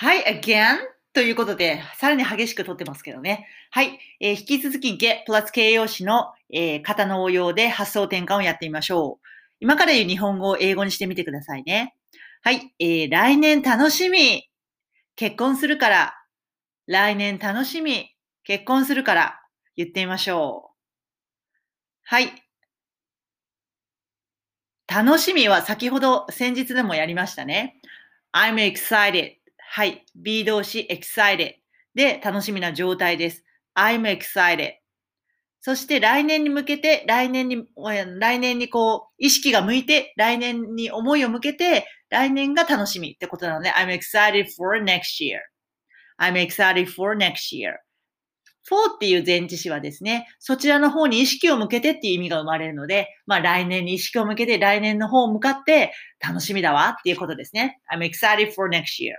[0.00, 0.76] はい、again
[1.12, 3.48] ということで、さらに激しく取ってますけどね。
[3.72, 9.26] はい、えー、引き続き get プラス形容詞の、えー、型の応用で発想転換をやってみましょう。
[9.58, 11.96] 今から言う日本語を英語にしてみてくださいね。
[12.44, 14.48] はい、えー、来年楽しみ。
[15.16, 16.14] 結婚するから。
[16.86, 18.14] 来年楽しみ。
[18.44, 19.40] 結婚するから。
[19.74, 20.78] 言ってみましょう。
[22.04, 22.30] はい。
[24.86, 27.80] 楽しみは先ほど先日でもやりましたね。
[28.32, 29.37] I'm excited.
[29.70, 30.04] はい。
[30.16, 31.52] B 動詞 excited
[31.94, 33.44] で楽しみな状態です。
[33.76, 34.72] I'm excited.
[35.60, 45.40] そして来年に向けて、来年に、来年にこう、意識が向いて、来年に思いを向けて、来年が楽しみってことなので、I'm excited for next year.
[46.18, 47.74] I'm excited for next year.
[48.68, 57.80] for っていう前置詞はですね、そちらの方に意識を向けてっていう意味が生まれるので、まあ来年に意識を向けて来年の方を向かって楽しみだわっていうことですね。
[57.92, 59.14] I'm excited for next year.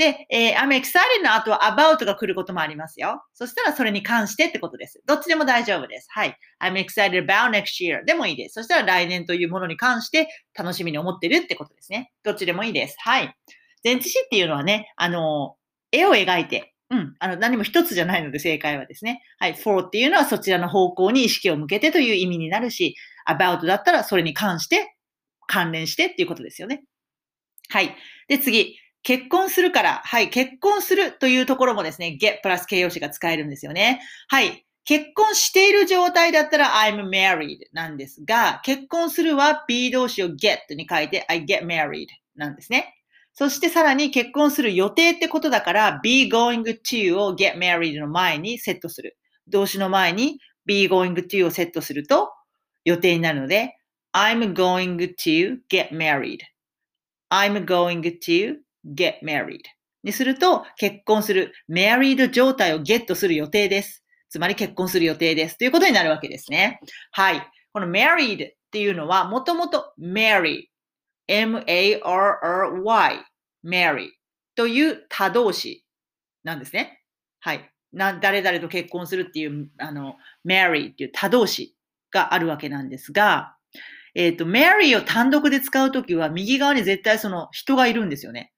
[0.00, 3.22] で、えー、I'm excited の後は about が来ることもありますよ。
[3.34, 5.02] そしたらそれに関してってことです。
[5.04, 6.08] どっちでも大丈夫です。
[6.08, 6.34] はい。
[6.58, 8.54] I'm excited about next year でもいいです。
[8.54, 12.12] そしたら来年というものに関して楽しみに思ってるってことですね。
[12.22, 12.96] どっちでもいいです。
[13.00, 13.36] はい。
[13.84, 15.56] 前置詞っていうのはね、あの、
[15.92, 17.14] 絵を描いて、うん。
[17.18, 19.20] あの、何も一つじゃないので正解はですね。
[19.38, 19.54] はい。
[19.54, 22.96] for っていうのはそちらの方向に意識を向けてという意味になるし、
[23.28, 24.96] about だったらそれに関して、
[25.46, 26.84] 関連してっていうことですよね。
[27.68, 27.94] はい。
[28.28, 28.78] で、次。
[29.02, 30.30] 結婚するから、はい。
[30.30, 34.00] 結婚するというところもですね、get プラス形容詞が使えるんですよね。
[34.28, 34.66] はい。
[34.84, 42.96] 結婚している状態だったら I'm married なんですが、結婚するは B 動詞を get に書いて I get married なんですね。
[43.32, 49.16] そしてさらに結婚する予定ってことだから be going to を get married の前にセットする。
[49.48, 52.30] 動詞の前に be going to をセットすると
[52.84, 53.76] 予定になるので
[54.12, 56.40] I'm going to get married.
[57.30, 58.56] I'm going to
[58.86, 59.60] get married
[60.02, 64.04] にすると結婚する married 状態をゲットする予定です。
[64.28, 65.58] つまり結婚する予定です。
[65.58, 66.80] ということになるわけですね。
[67.10, 67.42] はい。
[67.72, 70.68] この married っていうのはもともと marry
[71.26, 73.24] m-a-r-r-y
[73.64, 74.08] marry
[74.54, 75.84] という他動詞
[76.44, 77.02] なんですね。
[77.40, 77.70] はい。
[77.92, 81.76] な、誰々と結婚するっていう、あの、marry っていう他動詞
[82.10, 83.56] があるわけなんですが、
[84.14, 88.52] えっ、ー、と、marry を単独で使うときは、右側に絶対その人がいるんですよね。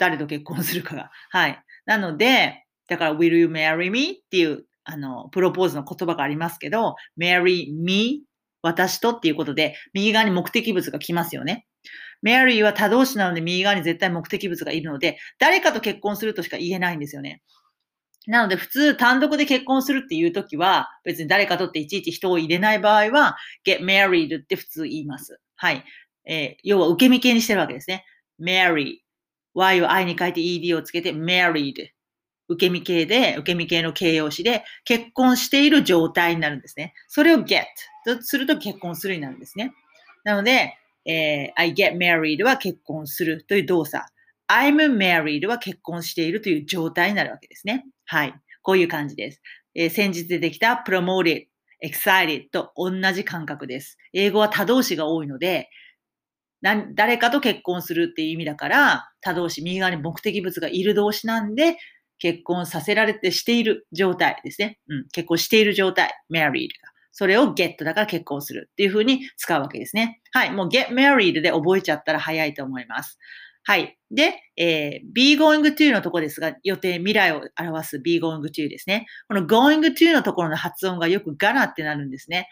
[0.00, 1.10] 誰と結婚するかが。
[1.30, 1.62] はい。
[1.84, 4.12] なので、だから、will you marry me?
[4.12, 8.22] っていう、あの、プロポーズの言葉がありますけど、marry me?
[8.62, 11.66] 私とっていうことで、右側に目的物が来ますよね。
[12.22, 17.42] メアリーは他動詞なので右側に絶対目的物がいるので、誰かと結婚するとしか言えないんですよね。
[18.26, 23.36] なので普通単独で結婚するっていうときは、別に誰かとっていちいち人を入れない場合は、
[23.66, 25.40] get married って普通言います。
[25.56, 25.84] はい。
[26.26, 28.04] えー、要は受け身形にしてるわけですね。
[28.40, 28.98] marry。
[29.54, 31.74] Y を i に書いて ed をつけて married。
[32.48, 36.94] 受け身形で、受け身形の形容詞で結婚している状態になるんですね。
[37.06, 37.62] それを get
[38.04, 39.72] とすると結婚するになるんですね。
[40.24, 44.04] なので、えー、I get married は結婚するという動作。
[44.48, 47.86] I'm married は結婚しているという状態になるわけですね。
[48.04, 48.34] はい。
[48.62, 49.40] こういう感じです。
[49.76, 51.46] えー、先日出てきた promoted,
[51.84, 53.96] excited と同じ感覚です。
[54.12, 55.70] 英語は他動詞が多いので、
[56.62, 61.76] 誰かと結婚するっていう意味だから、他動詞、右側に目的物がいる動詞なんで、
[62.18, 64.78] 結婚させられてしている状態ですね。
[64.88, 66.90] うん、結婚している状態、married が。
[67.12, 70.20] それを get だから結婚するっていうふうに使うわけですね。
[70.32, 70.52] はい。
[70.52, 73.18] もう get married で覚えちゃったら早いと思います。
[73.64, 73.98] はい。
[74.10, 79.06] で、えー、be going to のとこですが、予定、未来を表す be going to ですね。
[79.28, 82.48] この going to のところの発音がよくがなってなるんですね。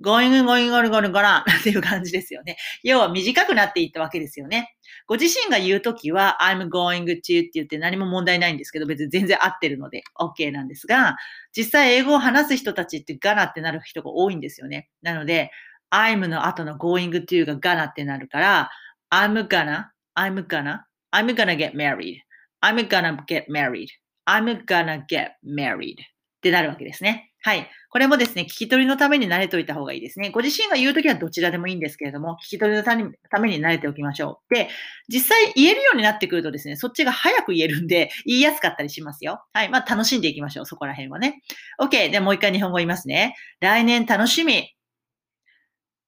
[0.00, 2.56] ゴイングゴイングゴルゴルゴランっていう感じですよね。
[2.82, 4.74] 要は短くなっていったわけですよね。
[5.06, 11.16] ご自身が言うときは、I'm going to って言って何も問題ないんですけど、別に全然合ってるので OK なんですが、
[11.56, 14.88] 実際英語を話す人たちってガナってなる人が多いんですよね。
[15.02, 15.50] なので、
[15.90, 18.70] I'm の後の going to がガナってなるから、
[19.12, 19.84] I'm gonna,
[20.16, 20.80] I'm gonna,
[21.12, 22.16] I'm gonna get married,
[22.60, 23.86] I'm gonna get married,
[24.26, 25.96] I'm gonna get married っ
[26.42, 27.32] てなるわけですね。
[27.42, 27.70] はい。
[27.94, 30.30] これもですね、聞き取りのために慣れておいた方がいいですね。
[30.30, 32.96] ご自身が言うときはどちらでもいいんですけれども、聞き取りのた
[33.38, 34.54] めに慣れておきましょう。
[34.56, 34.68] で、
[35.08, 39.44] 実際言えるようになってくるとですね、そっちが早く言えるんで、言いやすかったりしますよ。
[39.52, 39.68] はい。
[39.68, 40.66] まあ、楽しんでいきましょう。
[40.66, 41.40] そこら辺はね。
[41.80, 42.10] OK。
[42.10, 43.36] で、もう一回日本語言いますね。
[43.60, 44.74] 来年楽しみ。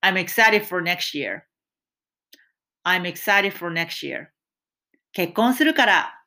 [0.02, 1.42] I'm excited for next year.
[2.82, 4.30] I'm excited for next year.
[5.12, 6.24] 結婚するから。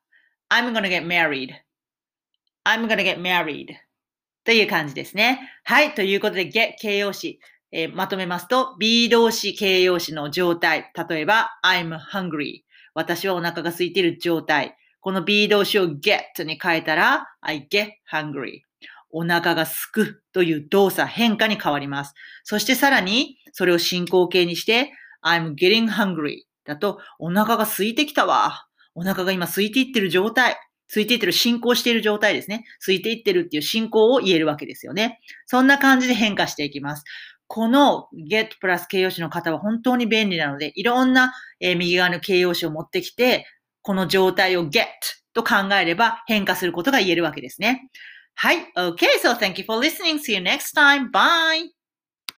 [0.50, 1.50] I'm gonna get married.
[2.64, 3.89] I'm gonna get married.
[4.50, 5.48] という感じですね。
[5.64, 5.94] はい。
[5.94, 7.40] ということで、get 形容詞、
[7.72, 10.92] えー、まとめますと、B 動詞形容詞の状態。
[11.08, 12.64] 例えば、I'm hungry。
[12.96, 14.76] 私はお腹が空いている状態。
[15.02, 18.62] この B 動詞を get に変えたら、I get hungry.
[19.12, 22.16] お腹がすくという動作変化に変わります。
[22.44, 24.92] そしてさらに、それを進行形にして、
[25.24, 28.66] I'm getting hungry だと、お腹が空いてきたわ。
[28.96, 30.58] お腹が今空いていってる状態。
[30.90, 32.66] 空いていってる、進行している状態ですね。
[32.80, 35.20] 空いていってるっていう進行を言えるわけですよね。
[35.46, 37.04] そんな感じで変化していきます。
[37.48, 43.46] この get プラス形容詞の方は本当に便利なので、いろんな、え、右側の形容詞を持ってきて、
[43.82, 44.86] この状態を get
[45.34, 47.90] と考えれば変化することが言えるわけですね。
[48.36, 48.58] はい。
[48.78, 50.20] Okay, so thank you for listening.
[50.20, 51.12] See you next time.
[51.12, 51.79] Bye!